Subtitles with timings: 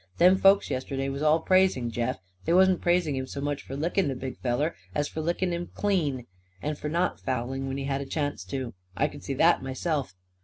[0.17, 2.17] Them folks yesterday was all praising Jeff.
[2.45, 5.69] They wasn't praising him so much for licking the big feller as for licking him,
[5.75, 6.25] clean;
[6.59, 8.73] and for not fouling when he had a chance to.
[8.97, 10.15] I c'd see that myself.